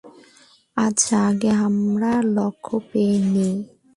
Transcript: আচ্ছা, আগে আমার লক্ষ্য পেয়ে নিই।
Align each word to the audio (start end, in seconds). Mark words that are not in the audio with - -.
আচ্ছা, 0.77 1.15
আগে 1.29 1.51
আমার 1.65 2.21
লক্ষ্য 2.37 2.75
পেয়ে 2.89 3.17
নিই। 3.33 3.53